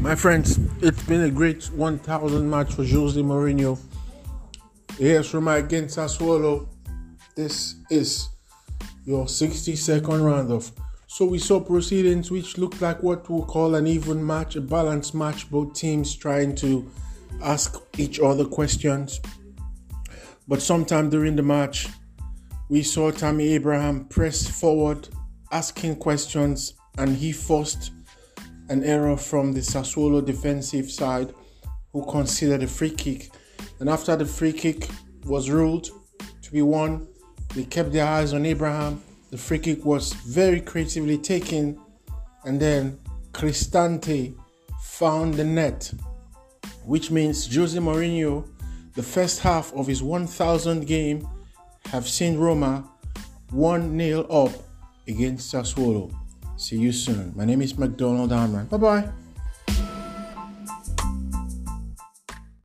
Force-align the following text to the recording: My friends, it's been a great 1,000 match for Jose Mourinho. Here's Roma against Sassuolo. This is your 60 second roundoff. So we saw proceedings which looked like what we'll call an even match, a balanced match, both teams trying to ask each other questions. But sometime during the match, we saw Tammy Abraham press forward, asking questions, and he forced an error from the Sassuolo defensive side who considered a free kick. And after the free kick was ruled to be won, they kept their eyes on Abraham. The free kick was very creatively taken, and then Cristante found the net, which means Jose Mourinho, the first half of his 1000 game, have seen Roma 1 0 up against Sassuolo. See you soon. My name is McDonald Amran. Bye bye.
My 0.00 0.14
friends, 0.14 0.58
it's 0.80 1.02
been 1.02 1.20
a 1.20 1.30
great 1.30 1.70
1,000 1.72 2.48
match 2.48 2.72
for 2.72 2.84
Jose 2.84 3.20
Mourinho. 3.20 3.78
Here's 4.96 5.34
Roma 5.34 5.56
against 5.56 5.98
Sassuolo. 5.98 6.68
This 7.36 7.74
is 7.90 8.30
your 9.04 9.28
60 9.28 9.76
second 9.76 10.20
roundoff. 10.20 10.72
So 11.06 11.26
we 11.26 11.38
saw 11.38 11.60
proceedings 11.60 12.30
which 12.30 12.56
looked 12.56 12.80
like 12.80 13.02
what 13.02 13.28
we'll 13.28 13.44
call 13.44 13.74
an 13.74 13.86
even 13.86 14.26
match, 14.26 14.56
a 14.56 14.62
balanced 14.62 15.14
match, 15.14 15.50
both 15.50 15.74
teams 15.74 16.16
trying 16.16 16.54
to 16.56 16.90
ask 17.42 17.76
each 17.98 18.18
other 18.20 18.46
questions. 18.46 19.20
But 20.48 20.62
sometime 20.62 21.10
during 21.10 21.36
the 21.36 21.42
match, 21.42 21.88
we 22.70 22.82
saw 22.84 23.10
Tammy 23.10 23.52
Abraham 23.52 24.06
press 24.06 24.48
forward, 24.48 25.10
asking 25.52 25.96
questions, 25.96 26.72
and 26.96 27.14
he 27.14 27.32
forced 27.32 27.92
an 28.70 28.84
error 28.84 29.16
from 29.16 29.52
the 29.52 29.60
Sassuolo 29.60 30.24
defensive 30.24 30.90
side 30.90 31.34
who 31.92 32.06
considered 32.06 32.62
a 32.62 32.68
free 32.68 32.90
kick. 32.90 33.30
And 33.80 33.88
after 33.88 34.14
the 34.14 34.24
free 34.24 34.52
kick 34.52 34.88
was 35.24 35.50
ruled 35.50 35.90
to 36.42 36.52
be 36.52 36.62
won, 36.62 37.08
they 37.54 37.64
kept 37.64 37.92
their 37.92 38.06
eyes 38.06 38.32
on 38.32 38.46
Abraham. 38.46 39.02
The 39.30 39.38
free 39.38 39.58
kick 39.58 39.84
was 39.84 40.12
very 40.12 40.60
creatively 40.60 41.18
taken, 41.18 41.80
and 42.44 42.60
then 42.60 42.98
Cristante 43.32 44.34
found 44.82 45.34
the 45.34 45.44
net, 45.44 45.92
which 46.84 47.10
means 47.10 47.52
Jose 47.52 47.76
Mourinho, 47.76 48.48
the 48.94 49.02
first 49.02 49.40
half 49.40 49.72
of 49.74 49.88
his 49.88 50.00
1000 50.00 50.86
game, 50.86 51.28
have 51.86 52.08
seen 52.08 52.38
Roma 52.38 52.88
1 53.50 53.98
0 53.98 54.22
up 54.22 54.52
against 55.08 55.52
Sassuolo. 55.52 56.14
See 56.60 56.76
you 56.76 56.92
soon. 56.92 57.32
My 57.34 57.46
name 57.46 57.62
is 57.62 57.78
McDonald 57.78 58.32
Amran. 58.32 58.66
Bye 58.66 58.76
bye. 58.76 59.08